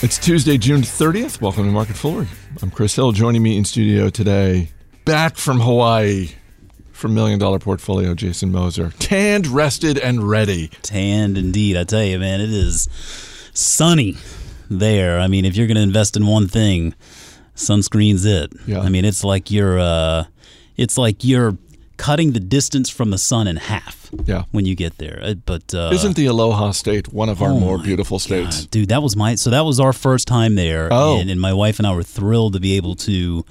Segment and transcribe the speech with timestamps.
[0.00, 1.40] It's Tuesday, June 30th.
[1.40, 2.28] Welcome to Market Foolery.
[2.62, 3.10] I'm Chris Hill.
[3.10, 4.70] Joining me in studio today,
[5.04, 6.28] back from Hawaii
[6.92, 8.92] from Million Dollar Portfolio, Jason Moser.
[9.00, 10.68] Tanned, rested, and ready.
[10.82, 11.76] Tanned indeed.
[11.76, 12.88] I tell you, man, it is
[13.54, 14.16] sunny
[14.70, 15.18] there.
[15.18, 16.94] I mean, if you're going to invest in one thing,
[17.56, 18.52] sunscreen's it.
[18.68, 18.78] Yeah.
[18.78, 20.26] I mean, it's like you're, uh,
[20.76, 21.58] it's like you're
[21.98, 24.10] cutting the distance from the sun in half.
[24.24, 24.44] Yeah.
[24.52, 27.60] When you get there, Uh, but uh, Isn't the Aloha State one of our oh
[27.60, 28.64] more beautiful God, states?
[28.64, 28.88] dude?
[28.88, 30.88] That was my so that was our first time there.
[30.90, 31.18] Oh.
[31.20, 33.44] and, and my wife and I were thrilled to be able to.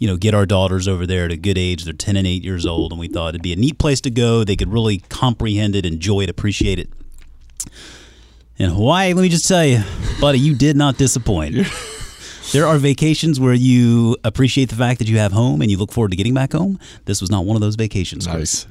[0.00, 1.82] You know, get our daughters over there at a good age.
[1.82, 4.10] They're 10 and 8 years old, and we thought it'd be a neat place to
[4.10, 4.44] go.
[4.44, 6.88] They could really comprehend it, enjoy it, appreciate it.
[8.58, 9.82] In Hawaii, let me just tell you,
[10.20, 11.56] buddy, you did not disappoint.
[12.52, 15.92] There are vacations where you appreciate the fact that you have home and you look
[15.92, 16.78] forward to getting back home.
[17.04, 18.26] This was not one of those vacations.
[18.26, 18.66] Nice.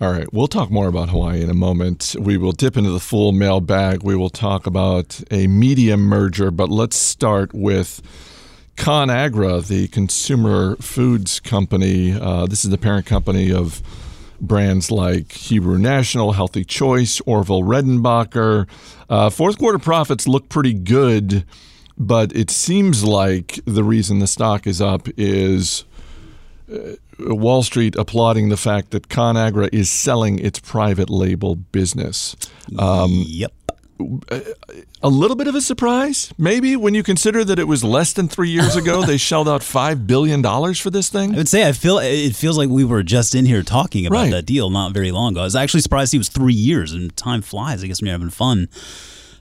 [0.00, 2.14] All right, we'll talk more about Hawaii in a moment.
[2.20, 4.04] We will dip into the full mail bag.
[4.04, 8.00] We will talk about a media merger, but let's start with
[8.76, 12.12] ConAgra, the consumer foods company.
[12.12, 13.82] Uh, this is the parent company of
[14.40, 18.68] brands like Hebrew National, Healthy Choice, Orville Redenbacher.
[19.10, 21.44] Uh, fourth quarter profits look pretty good,
[21.98, 25.84] but it seems like the reason the stock is up is
[27.18, 32.36] Wall Street applauding the fact that ConAgra is selling its private label business.
[32.78, 33.52] Um, yep.
[35.02, 38.28] a little bit of a surprise, maybe, when you consider that it was less than
[38.28, 40.40] three years ago they shelled out $5 billion
[40.74, 41.34] for this thing.
[41.34, 44.16] I would say I feel it feels like we were just in here talking about
[44.18, 44.30] Right.
[44.30, 45.40] that deal not very long ago.
[45.40, 47.82] I was actually surprised he was three years, and time flies.
[47.82, 48.68] I guess when you're having fun.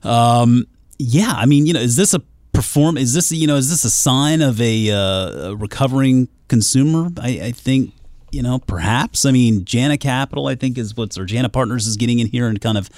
[0.01, 0.65] Um,
[0.97, 2.21] yeah, I mean, you know, is this a
[2.57, 2.97] perform?
[2.97, 7.09] Is this you know, is this a sign of a, uh, a recovering consumer?
[7.21, 7.93] I, I think
[8.31, 9.25] you know, perhaps.
[9.25, 12.47] I mean, Jana Capital, I think, is what's or Jana Partners is getting in here
[12.47, 12.89] and kind of,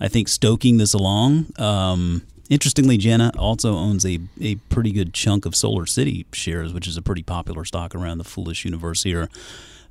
[0.00, 1.52] I think, stoking this along.
[1.58, 6.88] Um, interestingly, Jana also owns a, a pretty good chunk of Solar City shares, which
[6.88, 9.28] is a pretty popular stock around the Foolish universe here.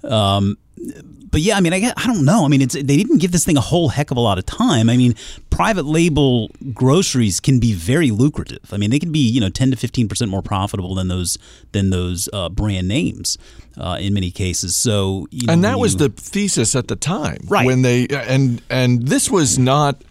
[0.04, 0.58] Um,
[1.32, 2.44] but yeah, I mean, I, I don't know.
[2.44, 4.46] I mean, it's they didn't give this thing a whole heck of a lot of
[4.46, 4.90] time.
[4.90, 5.16] I mean,
[5.50, 8.74] private label groceries can be very lucrative.
[8.74, 11.38] I mean, they can be you know ten to fifteen percent more profitable than those
[11.72, 13.38] than those uh, brand names
[13.78, 14.76] uh, in many cases.
[14.76, 17.66] So you know, And that when was the thesis at the time, Right.
[17.66, 20.04] When they and and this was not.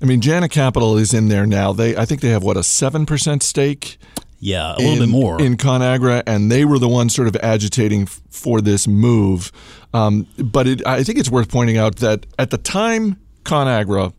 [0.00, 1.72] I mean, Jana Capital is in there now.
[1.72, 3.98] They, I think they have what a seven percent stake
[4.38, 5.40] yeah a little in, bit more.
[5.40, 9.52] in ConAgra, and they were the ones sort of agitating f- for this move.
[9.94, 14.12] Um, but it, I think it's worth pointing out that at the time, ConAgra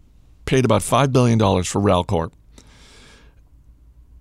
[0.46, 2.31] paid about five billion dollars for Ralcorp.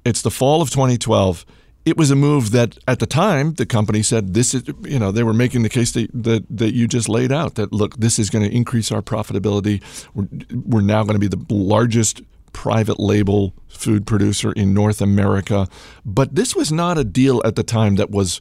[0.04, 1.44] It's the fall of 2012.
[1.84, 5.10] It was a move that, at the time, the company said this is, you know,
[5.10, 7.54] they were making the case that that, that you just laid out.
[7.54, 9.82] That look, this is going to increase our profitability.
[10.14, 12.20] We're, we're now going to be the largest
[12.53, 15.69] private label food producer in North America.
[16.04, 18.41] But this was not a deal at the time that was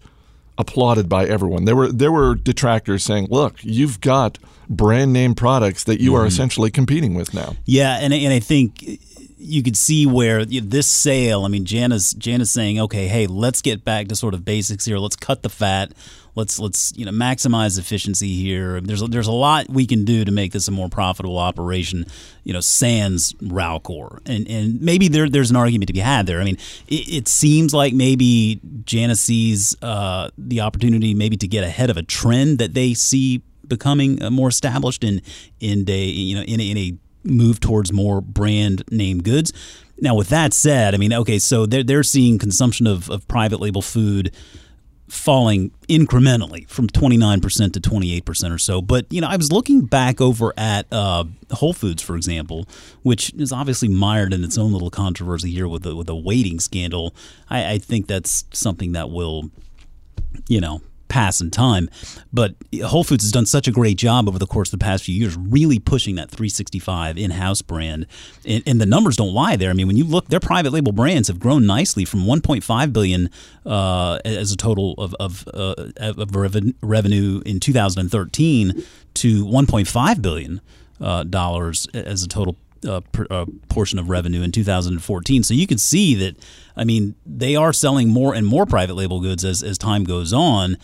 [0.58, 1.66] applauded by everyone.
[1.66, 6.22] There were there were detractors saying, "Look, you've got brand name products that you are
[6.22, 6.28] mm-hmm.
[6.28, 9.00] essentially competing with now." Yeah, and and I think
[9.38, 11.46] you could see where this sale.
[11.46, 14.98] I mean, Jana's Jana's saying, okay, hey, let's get back to sort of basics here.
[14.98, 15.94] Let's cut the fat.
[16.36, 18.80] Let's let's you know maximize efficiency here.
[18.80, 22.06] There's a, there's a lot we can do to make this a more profitable operation.
[22.44, 26.40] You know, sans Ralcorp, and and maybe there there's an argument to be had there.
[26.40, 31.64] I mean, it, it seems like maybe Jana sees uh, the opportunity maybe to get
[31.64, 35.22] ahead of a trend that they see becoming uh, more established in
[35.60, 36.94] in a you know in in a
[37.28, 39.54] move towards more brand name goods.
[40.00, 43.60] Now, with that said, I mean, okay, so they're they're seeing consumption of, of private
[43.60, 44.32] label food
[45.08, 48.82] falling incrementally from 29% to 28% or so.
[48.82, 52.68] But, you know, I was looking back over at uh, Whole Foods, for example,
[53.04, 56.60] which is obviously mired in its own little controversy here with a, with a waiting
[56.60, 57.16] scandal.
[57.50, 59.50] I, I think that's something that will,
[60.50, 61.90] you know, pass in time.
[62.32, 65.04] But Whole Foods has done such a great job over the course of the past
[65.04, 68.08] few years, really pushing that 365 in-house brand,
[68.46, 69.70] and, and the numbers don't lie there.
[69.70, 73.30] I mean, when you look, their private label brands have grown nicely from 1.5 billion
[73.66, 78.84] uh, as a total of of, uh, of reven- revenue in 2013
[79.16, 80.62] to 1.5 billion
[81.02, 82.56] uh, dollars as a total
[82.88, 85.44] uh, per, uh, portion of revenue in 2014.
[85.44, 86.36] So you can see that,
[86.76, 90.34] I mean, they are selling more and more private label goods as, as time goes
[90.34, 90.78] on.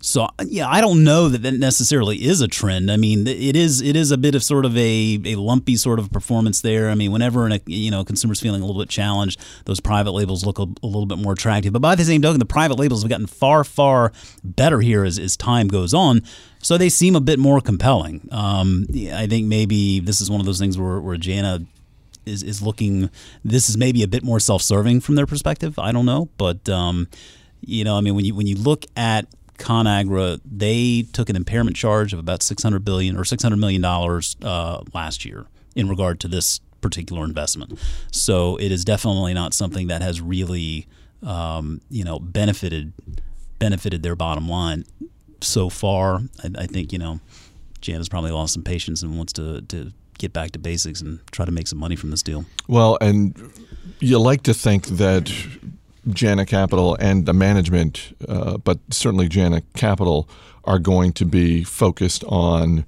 [0.00, 2.90] So yeah, I don't know that that necessarily is a trend.
[2.90, 5.98] I mean, it is it is a bit of sort of a, a lumpy sort
[5.98, 6.88] of performance there.
[6.88, 10.46] I mean, whenever an, you know consumers feeling a little bit challenged, those private labels
[10.46, 11.72] look a, a little bit more attractive.
[11.72, 14.12] But by the same token, the private labels have gotten far far
[14.44, 16.22] better here as, as time goes on.
[16.60, 18.28] So they seem a bit more compelling.
[18.30, 21.64] Um, I think maybe this is one of those things where, where Jana
[22.24, 23.10] is is looking.
[23.44, 25.76] This is maybe a bit more self-serving from their perspective.
[25.78, 27.08] I don't know, but um,
[27.60, 29.26] you know, I mean, when you when you look at
[29.58, 34.82] ConAgra, they took an impairment charge of about 600 billion or 600 million dollars uh,
[34.94, 37.78] last year in regard to this particular investment.
[38.12, 40.86] So it is definitely not something that has really,
[41.22, 42.92] um, you know, benefited
[43.58, 44.84] benefited their bottom line
[45.40, 46.20] so far.
[46.42, 47.20] I, I think you know,
[47.80, 51.20] Jan has probably lost some patience and wants to to get back to basics and
[51.30, 52.44] try to make some money from this deal.
[52.66, 53.36] Well, and
[54.00, 55.32] you like to think that
[56.08, 60.28] JANA Capital and the management, uh, but certainly JANA Capital,
[60.64, 62.84] are going to be focused on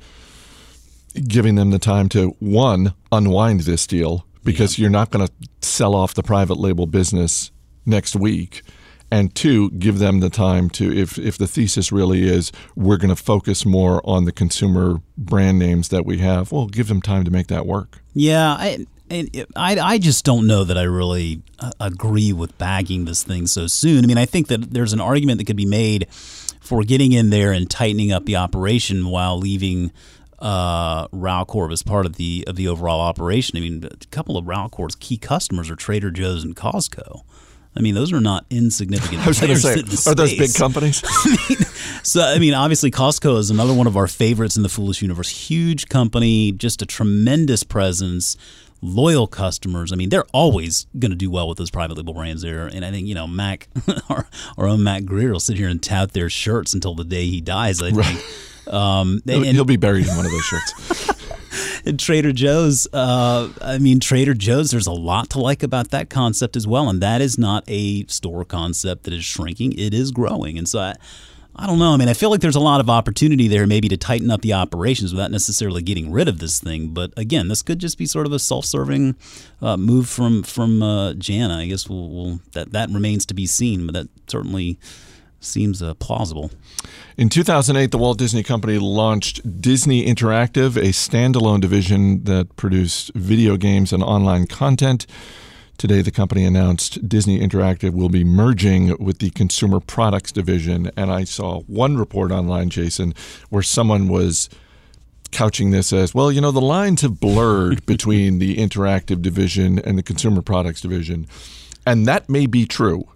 [1.26, 4.82] giving them the time to one unwind this deal because yeah.
[4.82, 5.32] you're not going to
[5.62, 7.50] sell off the private label business
[7.86, 8.62] next week
[9.10, 13.14] and two give them the time to if if the thesis really is we're going
[13.14, 17.24] to focus more on the consumer brand names that we have well give them time
[17.24, 21.72] to make that work yeah I I, I just don't know that I really uh,
[21.80, 24.04] agree with bagging this thing so soon.
[24.04, 26.06] I mean, I think that there's an argument that could be made
[26.60, 29.90] for getting in there and tightening up the operation while leaving
[30.38, 33.56] uh, Ralcorp as part of the of the overall operation.
[33.56, 37.22] I mean, a couple of Ralcorp's key customers are Trader Joe's and Costco.
[37.76, 39.22] I mean, those are not insignificant.
[39.24, 41.02] I was going to say, are those big companies?
[41.06, 41.58] I mean,
[42.02, 45.48] so, I mean, obviously, Costco is another one of our favorites in the Foolish Universe.
[45.48, 48.36] Huge company, just a tremendous presence,
[48.82, 49.92] loyal customers.
[49.92, 52.66] I mean, they're always going to do well with those private label brands there.
[52.66, 53.68] And I think, you know, Mac,
[54.08, 57.26] our, our own Mac Greer will sit here and tout their shirts until the day
[57.26, 57.98] he dies, I think.
[57.98, 58.72] Right.
[58.74, 61.82] Um, and, he'll be buried in one of those shirts.
[61.86, 66.08] and Trader Joe's, uh, I mean, Trader Joe's, there's a lot to like about that
[66.08, 66.88] concept as well.
[66.88, 70.56] And that is not a store concept that is shrinking, it is growing.
[70.56, 70.94] And so I,
[71.60, 71.92] I don't know.
[71.92, 74.40] I mean, I feel like there's a lot of opportunity there maybe to tighten up
[74.40, 76.94] the operations without necessarily getting rid of this thing.
[76.94, 79.14] But again, this could just be sort of a self-serving
[79.60, 81.58] uh, move from from uh, Jana.
[81.58, 84.78] I guess we'll, we'll, that that remains to be seen, but that certainly
[85.38, 86.50] seems uh, plausible.
[87.18, 93.58] In 2008, the Walt Disney Company launched Disney Interactive, a standalone division that produced video
[93.58, 95.06] games and online content.
[95.80, 100.90] Today, the company announced Disney Interactive will be merging with the consumer products division.
[100.94, 103.14] And I saw one report online, Jason,
[103.48, 104.50] where someone was
[105.30, 109.96] couching this as well, you know, the lines have blurred between the interactive division and
[109.96, 111.26] the consumer products division.
[111.86, 113.08] And that may be true.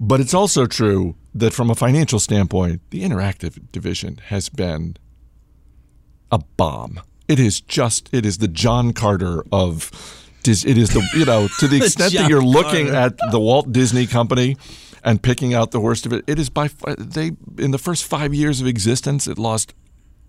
[0.00, 4.96] But it's also true that from a financial standpoint, the interactive division has been
[6.30, 7.02] a bomb.
[7.28, 11.68] It is just, it is the John Carter of, it is the, you know, to
[11.68, 14.56] the extent that you're looking at the Walt Disney Company
[15.04, 16.68] and picking out the worst of it, it is by,
[16.98, 19.74] they, in the first five years of existence, it lost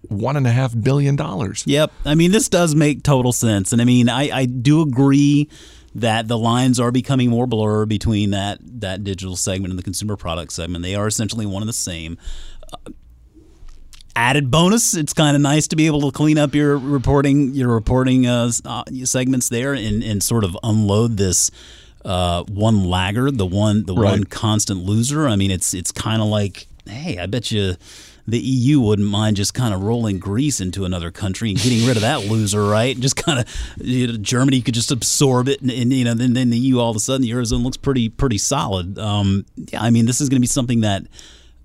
[0.10, 1.64] one and a half billion dollars.
[1.66, 1.92] Yep.
[2.06, 3.72] I mean, this does make total sense.
[3.72, 5.50] And I mean, I, I do agree
[5.96, 10.16] that the lines are becoming more blurred between that that digital segment and the consumer
[10.16, 10.84] product segment.
[10.84, 12.18] They are essentially one and the same.
[14.16, 17.70] Added bonus, it's kind of nice to be able to clean up your reporting your
[17.70, 21.50] reporting uh, uh, segments there and, and sort of unload this
[22.06, 24.12] uh, one laggard, the one the right.
[24.12, 25.28] one constant loser.
[25.28, 27.76] I mean, it's it's kind of like, hey, I bet you
[28.28, 31.98] the EU wouldn't mind just kind of rolling Greece into another country and getting rid
[31.98, 32.98] of that loser, right?
[32.98, 36.34] Just kind of you know, Germany could just absorb it, and, and, you know then
[36.34, 38.98] then the EU all of a sudden the eurozone looks pretty pretty solid.
[38.98, 41.04] Um, yeah, I mean this is going to be something that.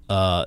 [0.08, 0.46] Uh,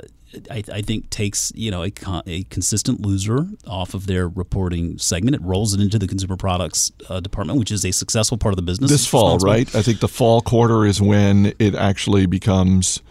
[0.50, 1.92] I, I, think takes you know a,
[2.26, 5.36] a, consistent loser off of their reporting segment.
[5.36, 8.56] It rolls it into the consumer products uh, department, which is a successful part of
[8.58, 8.90] the business.
[8.90, 9.74] This fall, right?
[9.76, 13.02] I think the fall quarter is when it actually becomes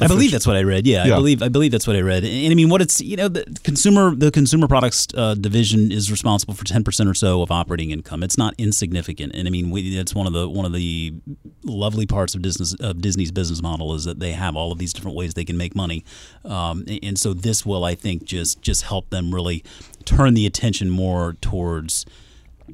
[0.00, 0.86] I believe that's what I read.
[0.86, 2.24] Yeah, yeah, I believe I believe that's what I read.
[2.24, 6.10] And, I mean, what it's you know the consumer the consumer products uh, division is
[6.10, 8.22] responsible for ten percent or so of operating income.
[8.22, 11.14] It's not insignificant, and I mean we, it's one of the one of the
[11.62, 14.92] lovely parts of business of Disney's business model is that they have all of these
[14.92, 16.04] different ways they can make money,
[16.44, 19.62] um, and so this will I think just just help them really
[20.04, 22.06] turn the attention more towards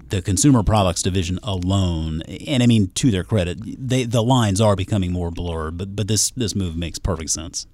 [0.09, 4.77] the consumer products division alone, and I mean to their credit, they the lines are
[4.77, 7.67] becoming more blurred, but but this this move makes perfect sense.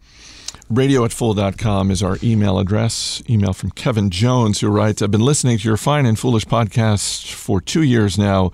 [0.70, 3.22] Radio at fool.com is our email address.
[3.28, 7.32] Email from Kevin Jones, who writes I've been listening to your Fine and Foolish podcast
[7.32, 8.50] for two years now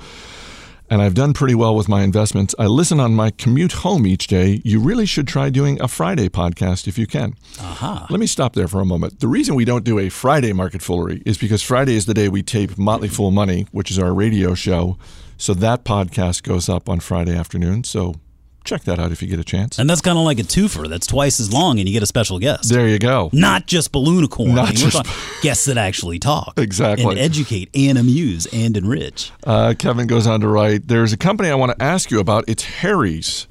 [0.91, 2.55] and I've done pretty well with my investments.
[2.59, 4.61] I listen on my commute home each day.
[4.65, 7.35] You really should try doing a Friday podcast if you can.
[7.61, 8.07] Uh-huh.
[8.11, 9.21] Let me stop there for a moment.
[9.21, 12.29] The reason we don't do a Friday market foolery is because Friday is the day
[12.29, 14.99] we tape Motley Fool Money, which is our radio show.
[15.37, 17.85] So that podcast goes up on Friday afternoon.
[17.85, 18.17] So
[18.64, 19.79] check that out if you get a chance.
[19.79, 20.88] And that's kind of like a twofer.
[20.88, 22.71] That's twice as long, and you get a special guest.
[22.71, 23.31] There you go.
[23.33, 24.55] Not just balloonicorn.
[24.55, 25.07] Not I mean, just-
[25.43, 26.55] guests that actually talk.
[26.59, 27.05] Exactly.
[27.07, 29.33] And educate and amuse and enrich.
[29.45, 32.45] Uh, Kevin goes on to write There's a company I want to ask you about.
[32.49, 33.47] It's Harry's.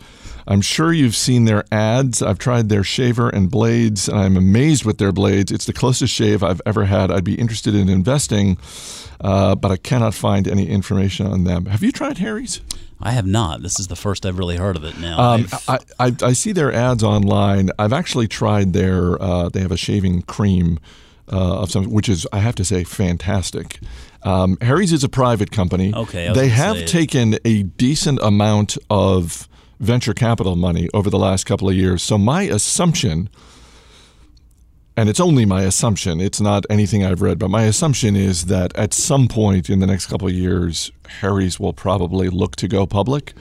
[0.50, 2.24] I'm sure you've seen their ads.
[2.24, 5.52] I've tried their shaver and blades, and I'm amazed with their blades.
[5.52, 7.12] It's the closest shave I've ever had.
[7.12, 8.58] I'd be interested in investing,
[9.22, 11.68] uh, but I cannot find any information on them.
[11.68, 12.62] Have you tried Harry's?
[13.00, 13.62] I have not.
[13.62, 15.20] This is the first I've really heard of it now.
[15.20, 17.70] Um, I, I, I see their ads online.
[17.78, 19.22] I've actually tried their.
[19.22, 20.80] Uh, they have a shaving cream
[21.32, 23.80] uh, of some, which is I have to say fantastic.
[24.24, 25.94] Um, Harry's is a private company.
[25.96, 29.48] Okay, they have taken a decent amount of
[29.80, 32.04] venture capital money over the last couple of years.
[32.04, 33.30] So my assumption.
[34.98, 36.20] And it's only my assumption.
[36.20, 39.88] It's not anything I've read, but my assumption is that at some point in the
[39.88, 43.34] next couple of years, Harry's will probably look to go public,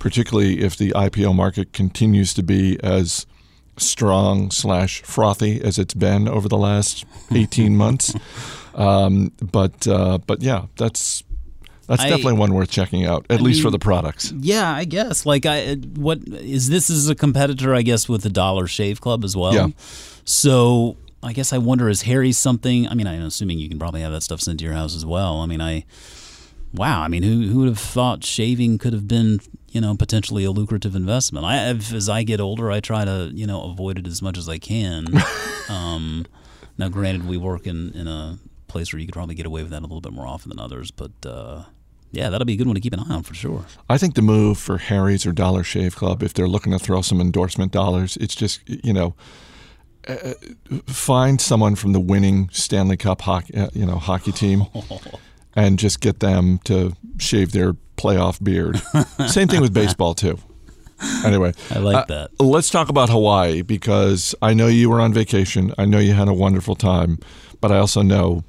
[0.00, 3.26] particularly if the IPO market continues to be as
[3.76, 8.14] strong slash frothy as it's been over the last 18 months.
[8.74, 11.22] Um, but uh, but yeah, that's
[11.86, 14.32] that's I- definitely one worth checking out, at least for the products.
[14.32, 15.26] yeah, I guess.
[15.26, 16.90] Like, I what is this?
[16.90, 19.54] Is a competitor, I guess, with the Dollar Shave Club as well.
[19.54, 19.68] Yeah.
[20.24, 22.86] So I guess I wonder is Harry something?
[22.88, 25.06] I mean, I'm assuming you can probably have that stuff sent to your house as
[25.06, 25.38] well.
[25.38, 25.84] I mean, I
[26.74, 27.02] wow.
[27.02, 30.50] I mean, who who would have thought shaving could have been you know potentially a
[30.50, 31.46] lucrative investment?
[31.46, 34.48] I as I get older, I try to you know avoid it as much as
[34.48, 35.06] I can.
[35.68, 36.26] um,
[36.76, 38.38] now, granted, we work in in a
[38.68, 40.58] place where you could probably get away with that a little bit more often than
[40.58, 41.12] others, but.
[41.24, 41.64] Uh,
[42.14, 43.64] yeah, that'll be a good one to keep an eye on for sure.
[43.88, 47.02] I think the move for Harry's or Dollar Shave Club, if they're looking to throw
[47.02, 49.14] some endorsement dollars, it's just you know,
[50.08, 50.34] uh,
[50.86, 54.66] find someone from the winning Stanley Cup hockey, uh, you know, hockey team,
[55.56, 58.80] and just get them to shave their playoff beard.
[59.28, 60.38] Same thing with baseball too.
[61.24, 62.30] Anyway, I like uh, that.
[62.40, 65.74] Let's talk about Hawaii because I know you were on vacation.
[65.76, 67.18] I know you had a wonderful time,
[67.60, 68.44] but I also know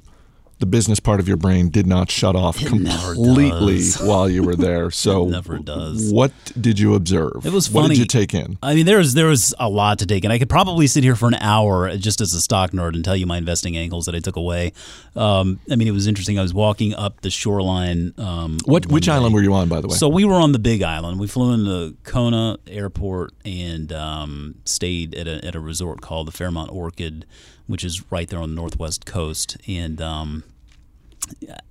[0.58, 4.56] the business part of your brain did not shut off never completely while you were
[4.56, 4.90] there.
[4.90, 6.10] So, never does.
[6.12, 7.44] What did you observe?
[7.44, 7.82] It was funny.
[7.82, 8.56] What did you take in?
[8.62, 10.30] I mean, there was there was a lot to take in.
[10.30, 13.16] I could probably sit here for an hour just as a stock nerd and tell
[13.16, 14.72] you my investing angles that I took away.
[15.14, 16.38] Um, I mean, it was interesting.
[16.38, 18.14] I was walking up the shoreline.
[18.18, 19.12] Um, What which day.
[19.12, 19.94] island were you on, by the way?
[19.96, 21.20] So we were on the Big Island.
[21.20, 26.32] We flew into Kona Airport and um, stayed at a, at a resort called the
[26.32, 27.26] Fairmont Orchid,
[27.66, 29.56] which is right there on the northwest coast.
[29.68, 30.44] And um,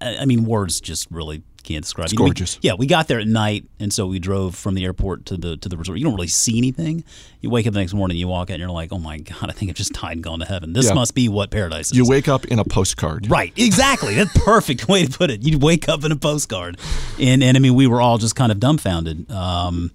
[0.01, 2.05] I, I mean, words just really can't describe.
[2.05, 2.19] It's it.
[2.19, 2.59] We- gorgeous.
[2.61, 5.57] yeah, we got there at night, and so we drove from the airport to the
[5.57, 5.97] to the resort.
[5.97, 7.03] You don't really see anything.
[7.41, 9.49] You wake up the next morning, you walk out, and you're like, "Oh my god,
[9.49, 10.73] I think I've just died and gone to heaven.
[10.73, 10.93] This Yeah.
[10.93, 13.29] must be what paradise is." you wake up in a postcard.
[13.31, 14.13] Right, exactly.
[14.15, 15.41] That's perfect way to put it.
[15.43, 16.77] You'd wake up in a postcard,
[17.19, 19.31] and and I mean, we were all just kind of dumbfounded.
[19.31, 19.91] Um,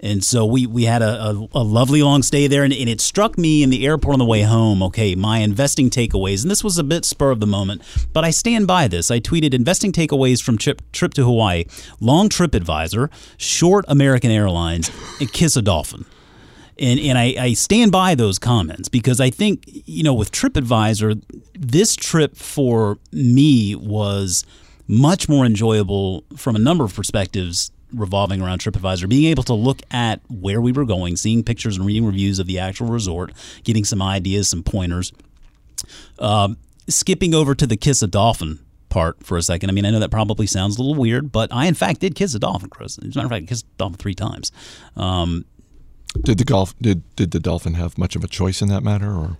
[0.00, 3.00] and so we we had a, a, a lovely long stay there, and, and it
[3.00, 4.82] struck me in the airport on the way home.
[4.82, 8.30] Okay, my investing takeaways, and this was a bit spur of the moment, but I
[8.30, 9.10] stand by this.
[9.10, 11.64] I tweeted investing takeaways from trip trip to Hawaii:
[12.00, 14.90] long trip advisor, short American Airlines,
[15.20, 16.06] and kiss a dolphin
[16.80, 21.22] and and I, I stand by those comments because I think you know with TripAdvisor,
[21.52, 24.44] this trip for me was
[24.88, 29.08] much more enjoyable from a number of perspectives revolving around TripAdvisor.
[29.08, 32.46] Being able to look at where we were going, seeing pictures and reading reviews of
[32.46, 33.32] the actual resort,
[33.64, 35.12] getting some ideas, some pointers.
[36.18, 36.56] Um,
[36.88, 39.70] skipping over to the kiss a dolphin part for a second.
[39.70, 42.14] I mean, I know that probably sounds a little weird, but I in fact did
[42.14, 42.98] kiss a dolphin, Chris.
[42.98, 44.52] As a matter of fact, I kissed a dolphin three times.
[44.96, 45.44] Um,
[46.22, 49.10] Did the golf did did the dolphin have much of a choice in that matter,
[49.10, 49.38] or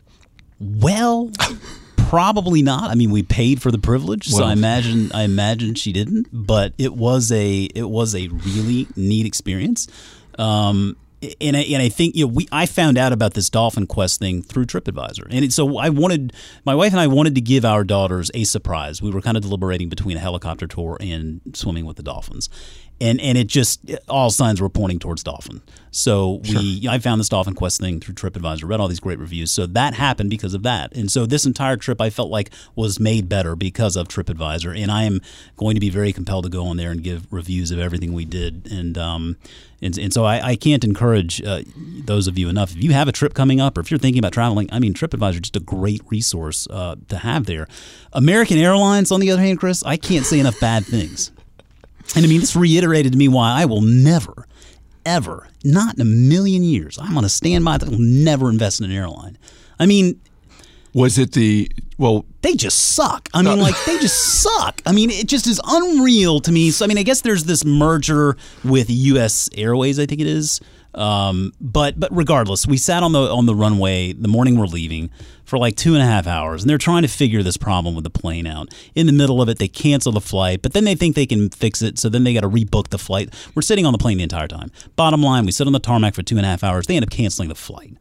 [0.61, 1.31] Well,
[2.11, 2.91] probably not.
[2.91, 6.27] I mean, we paid for the privilege, so I imagine I imagine she didn't.
[6.33, 9.87] But it was a it was a really neat experience.
[10.37, 10.97] Um,
[11.41, 14.19] and I, and I think you know we I found out about this Dolphin Quest
[14.19, 16.33] thing through TripAdvisor, and it, so I wanted
[16.65, 19.01] my wife and I wanted to give our daughters a surprise.
[19.01, 22.49] We were kind of deliberating between a helicopter tour and swimming with the dolphins,
[23.01, 25.63] and and it just all signs were pointing towards dolphin.
[25.93, 29.51] So we I found this Dolphin Quest thing through TripAdvisor, read all these great reviews.
[29.51, 33.01] So that happened because of that, and so this entire trip I felt like was
[33.01, 35.21] made better because of TripAdvisor, and I am
[35.57, 38.25] going to be very compelled to go on there and give reviews of everything we
[38.25, 39.37] did, and um
[39.83, 41.63] and, and so I, I can't encourage uh,
[42.05, 42.73] those of you enough.
[42.73, 44.95] If you have a trip coming up, or if you're thinking about traveling, I mean
[44.95, 47.67] TripAdvisor is just a great resource uh, to have there.
[48.13, 51.33] American Airlines, on the other hand, Chris, I can't say enough bad things.
[52.17, 54.47] And I mean, this reiterated to me why I will never,
[55.07, 57.87] ever, not in a million years, I'm going to stand by that.
[57.87, 59.39] I will never invest in an airline.
[59.79, 60.21] I mean,
[60.93, 62.25] was it the well?
[62.43, 63.29] they just suck.
[63.35, 64.83] I mean, like they just suck.
[64.87, 66.71] I mean, it just is unreal to me.
[66.71, 69.49] So I mean, I guess there's this merger with U.S.
[69.55, 69.99] Airways.
[69.99, 70.61] I think it is.
[70.95, 75.11] Um, but but regardless, we sat on the on the runway the morning we're leaving
[75.51, 78.05] for like two and a half hours, and they're trying to figure this problem with
[78.05, 78.73] the plane out.
[78.95, 81.51] In the middle of it, they cancel the flight, but then they think they can
[81.51, 83.35] fix it, so then they got to rebook the flight.
[83.57, 84.71] We're sitting on the plane the entire time.
[84.95, 86.87] Bottom line, we sit on the tarmac for two and a half hours.
[86.87, 87.97] They end up canceling the flight.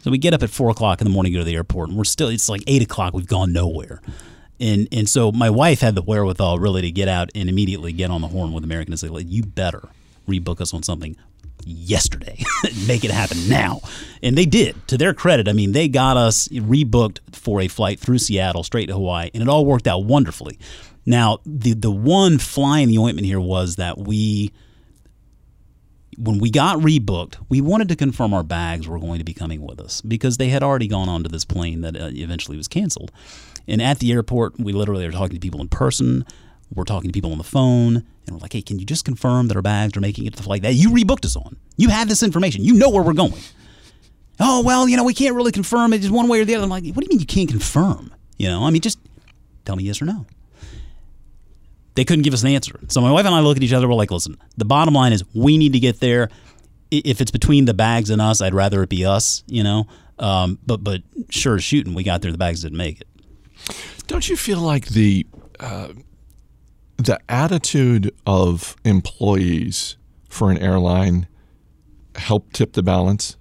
[0.00, 1.98] So we get up at four o'clock in the morning, go to the airport, and
[1.98, 2.28] we're still.
[2.28, 3.12] It's like eight o'clock.
[3.12, 4.00] We've gone nowhere.
[4.58, 8.10] And and so my wife had the wherewithal really to get out and immediately get
[8.10, 9.88] on the horn with American and say, like, you better
[10.26, 11.16] rebook us on something
[11.64, 12.42] yesterday.
[12.86, 13.80] Make it happen now.
[14.22, 14.76] And they did.
[14.88, 18.86] To their credit, I mean, they got us rebooked for a flight through Seattle straight
[18.86, 20.58] to Hawaii, and it all worked out wonderfully.
[21.06, 24.52] Now, the the one fly in the ointment here was that we
[26.16, 29.62] when we got rebooked, we wanted to confirm our bags were going to be coming
[29.62, 33.10] with us because they had already gone onto this plane that uh, eventually was canceled.
[33.66, 36.24] And at the airport, we literally are talking to people in person.
[36.74, 39.48] We're talking to people on the phone, and we're like, "Hey, can you just confirm
[39.48, 41.56] that our bags are making it to the flight that you rebooked us on?
[41.76, 42.64] You have this information.
[42.64, 43.40] You know where we're going."
[44.40, 46.64] Oh well, you know we can't really confirm it just one way or the other.
[46.64, 48.12] I'm like, "What do you mean you can't confirm?
[48.38, 48.98] You know, I mean, just
[49.64, 50.26] tell me yes or no."
[51.94, 52.80] They couldn't give us an answer.
[52.88, 53.86] So my wife and I look at each other.
[53.86, 56.28] We're like, "Listen, the bottom line is we need to get there.
[56.90, 59.44] If it's between the bags and us, I'd rather it be us.
[59.46, 59.86] You know,
[60.18, 62.32] um, but but sure as shooting, we got there.
[62.32, 63.08] The bags didn't make it.
[64.06, 65.26] Don't you feel like the
[65.60, 65.88] uh,
[66.96, 69.96] the attitude of employees
[70.28, 71.26] for an airline
[72.16, 73.36] help tip the balance?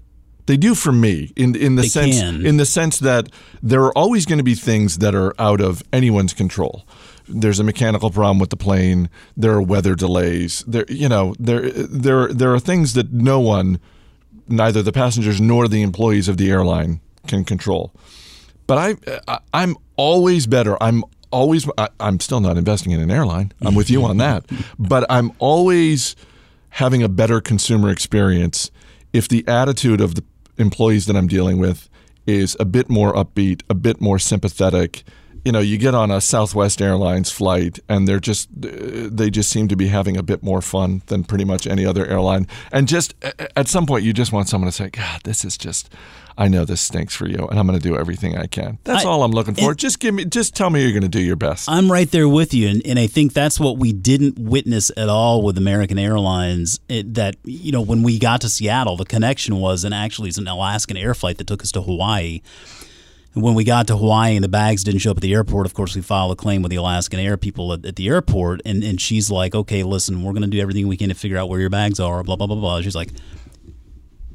[0.46, 2.46] They do for me in in the They sense can.
[2.46, 3.30] in the sense that
[3.62, 6.86] there are always going to be things that are out of anyone's control.
[7.30, 9.10] There's a mechanical problem with the plane.
[9.38, 10.62] There are weather delays.
[10.68, 13.80] There, you know, there there there are things that no one,
[14.50, 17.94] neither the passengers nor the employees of the airline, can control.
[18.68, 20.76] But I, I I'm always better.
[20.84, 21.68] I'm always.
[21.78, 23.52] I, I'm still not investing in an airline.
[23.62, 24.46] I'm with you on that.
[24.80, 26.16] But I'm always
[26.70, 28.72] having a better consumer experience
[29.12, 30.24] if the attitude of the
[30.58, 31.90] employees that I'm dealing with
[32.26, 35.04] is a bit more upbeat, a bit more sympathetic.
[35.46, 39.68] You know, you get on a Southwest Airlines flight and they're just they just seem
[39.68, 42.48] to be having a bit more fun than pretty much any other airline.
[42.72, 43.14] And just
[43.56, 45.90] at some point you just want someone to say, "God, this is just
[46.38, 49.06] I know this stinks for you and I'm going to do everything I can." That's
[49.06, 49.76] I- all I'm looking for.
[49.76, 51.70] just give me just tell me you're going to do your best.
[51.70, 55.10] I'm right there with you, and, and I think that's what we didn't witness at
[55.10, 56.80] all with American Airlines.
[56.88, 60.38] It, that you know, when we got to Seattle, the connection was, and actually, it's
[60.38, 62.42] an Alaskan air flight that took us to Hawaii.
[63.36, 65.74] When we got to Hawaii and the bags didn't show up at the airport, of
[65.74, 68.84] course, we filed a claim with the Alaskan Air people at, at the airport, and
[68.84, 71.50] and she's like, "Okay, listen, we're going to do everything we can to figure out
[71.50, 72.82] where your bags are." Blah blah blah blah.
[72.82, 73.10] She's like,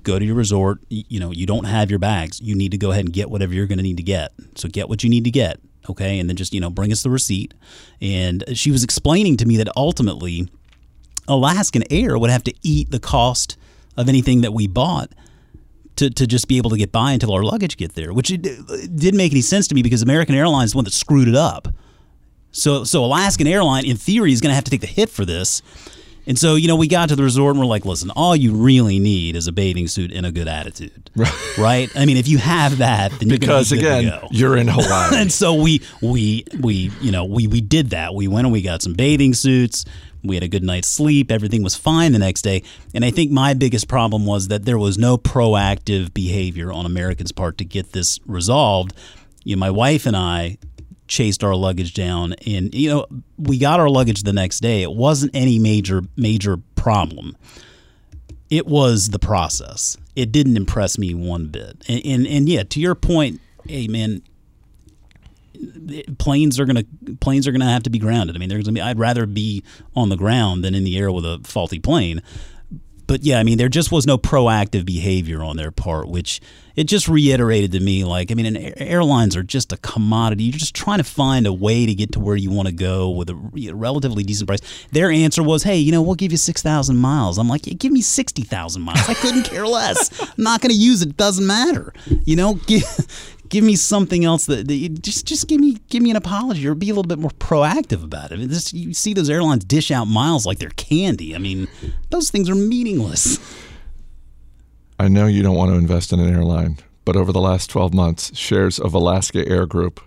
[0.02, 0.78] go to your resort.
[0.90, 2.40] y- You know, you don't have your bags.
[2.40, 4.32] You need to go ahead and get whatever you're going to need to get.
[4.56, 6.18] So get what you need to get, okay?
[6.18, 7.54] And then just, you know, bring us the receipt.
[8.00, 10.48] And she was explaining to me that ultimately
[11.28, 13.56] Alaskan Air would have to eat the cost
[13.96, 15.12] of anything that we bought
[15.98, 18.46] to, to just be able to get by until our luggage get there, which it,
[18.46, 21.28] it didn't make any sense to me because American Airlines is the one that screwed
[21.28, 21.68] it up.
[22.50, 25.24] So so Alaskan Airline in theory is going to have to take the hit for
[25.24, 25.62] this.
[26.26, 28.54] And so, you know, we got to the resort and we're like, listen, all you
[28.54, 31.10] really need is a bathing suit and a good attitude.
[31.58, 31.90] Right?
[31.96, 35.16] I mean, if you have that, then you're because be again, you're in Hawaii.
[35.16, 38.14] and so we we we you know we we did that.
[38.14, 39.84] We went and we got some bathing suits.
[40.28, 41.32] We had a good night's sleep.
[41.32, 42.62] Everything was fine the next day.
[42.94, 47.32] And I think my biggest problem was that there was no proactive behavior on Americans'
[47.32, 48.92] part to get this resolved.
[49.44, 50.58] You know, my wife and I
[51.08, 53.06] chased our luggage down and you know
[53.38, 57.34] we got our luggage the next day it wasn't any major major problem
[58.50, 62.78] it was the process it didn't impress me one bit and and, and yeah to
[62.78, 64.22] your point hey man
[66.18, 66.84] planes are gonna
[67.20, 68.36] planes are gonna have to be grounded.
[68.36, 68.80] I mean, there's gonna be.
[68.80, 72.22] I'd rather be on the ground than in the air with a faulty plane.
[73.08, 76.42] But yeah, I mean, there just was no proactive behavior on their part, which
[76.76, 78.04] it just reiterated to me.
[78.04, 80.44] Like, I mean, airlines are just a commodity.
[80.44, 83.08] You're just trying to find a way to get to where you want to go
[83.08, 84.60] with a relatively decent price.
[84.92, 87.72] Their answer was, "Hey, you know, we'll give you six thousand miles." I'm like, yeah,
[87.72, 89.08] "Give me sixty thousand miles.
[89.08, 90.10] I couldn't care less.
[90.20, 91.08] I'm not going to use it.
[91.08, 91.16] it.
[91.16, 91.94] Doesn't matter.
[92.24, 92.84] You know, give,
[93.48, 96.74] give me something else that, that just just give me give me an apology or
[96.74, 98.48] be a little bit more proactive about it.
[98.48, 101.34] This, you see those airlines dish out miles like they're candy.
[101.34, 101.68] I mean,
[102.10, 103.38] those things are meaningless.
[104.98, 107.94] I know you don't want to invest in an airline, but over the last 12
[107.94, 110.00] months, shares of Alaska Air Group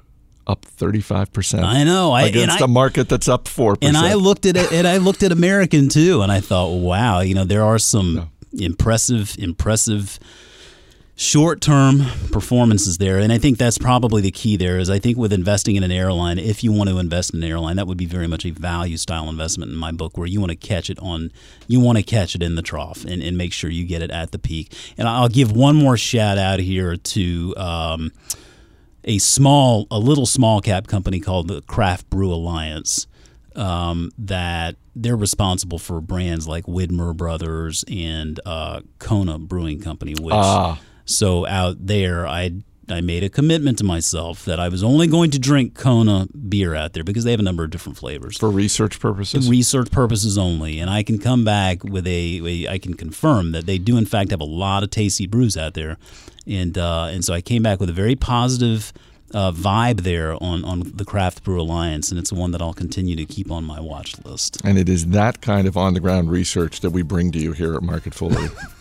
[0.47, 1.63] up 35%.
[1.63, 2.11] I know.
[2.11, 3.77] I, against I, a market that's up 4%.
[3.81, 7.21] and I looked at it, and I looked at American too, and I thought, wow,
[7.21, 10.19] you know, there are some impressive, impressive
[11.15, 11.99] short term
[12.31, 15.75] performances there and i think that's probably the key there is i think with investing
[15.75, 18.27] in an airline if you want to invest in an airline that would be very
[18.27, 21.31] much a value style investment in my book where you want to catch it on
[21.67, 24.09] you want to catch it in the trough and, and make sure you get it
[24.09, 28.11] at the peak and i'll give one more shout out here to um,
[29.03, 33.05] a small a little small cap company called the craft brew alliance
[33.55, 40.33] um, that they're responsible for brands like widmer brothers and uh, kona brewing company which
[40.33, 40.79] Ah.
[41.05, 42.51] So out there, I
[42.89, 46.75] I made a commitment to myself that I was only going to drink Kona beer
[46.75, 48.37] out there because they have a number of different flavors.
[48.37, 49.49] For research purposes?
[49.49, 53.65] research purposes only, and I can come back with a, a I can confirm that
[53.65, 55.97] they do in fact have a lot of tasty brews out there,
[56.45, 58.91] and uh, and so I came back with a very positive
[59.33, 63.15] uh, vibe there on on the Craft Brew Alliance, and it's one that I'll continue
[63.15, 64.59] to keep on my watch list.
[64.63, 67.53] and it is that kind of on the ground research that we bring to you
[67.53, 68.49] here at Market Foolery.